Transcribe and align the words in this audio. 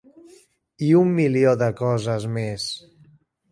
I 0.85 0.87
un 1.01 1.11
milió 1.19 1.53
de 1.63 1.69
coses 1.83 2.27
més. 2.41 2.69